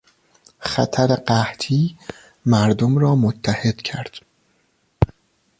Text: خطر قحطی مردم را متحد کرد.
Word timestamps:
خطر 0.59 1.07
قحطی 1.15 1.97
مردم 2.45 2.97
را 2.97 3.15
متحد 3.15 3.77
کرد. 3.77 4.15